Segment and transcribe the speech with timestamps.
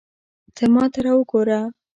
[0.55, 1.59] ته ماته را وګوره